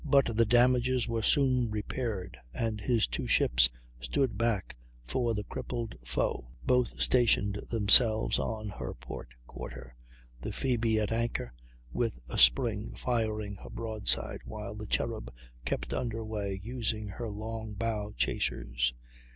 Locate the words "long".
17.29-17.75